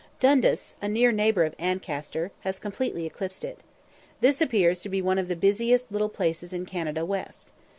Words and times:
Dundas, 0.19 0.73
a 0.81 0.87
near 0.87 1.11
neighbour 1.11 1.43
of 1.45 1.53
Ancaster, 1.59 2.31
has 2.39 2.57
completely 2.57 3.05
eclipsed 3.05 3.45
it. 3.45 3.59
This 4.19 4.41
appears 4.41 4.81
to 4.81 4.89
be 4.89 4.99
one 4.99 5.19
of 5.19 5.27
the 5.27 5.35
busiest 5.35 5.91
little 5.91 6.09
places 6.09 6.53
in 6.53 6.65
Canada 6.65 7.05
West. 7.05 7.51